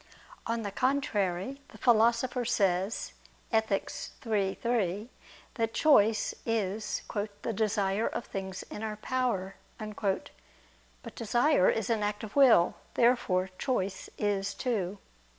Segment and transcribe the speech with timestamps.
[0.47, 3.13] On the contrary, The Philosopher says
[3.51, 3.91] (Ethic.
[4.25, 5.11] iii, 3)
[5.53, 7.03] that choice is
[7.43, 12.73] "the desire of things in our power." But desire is an act of will.
[12.95, 14.97] Therefore choice is too.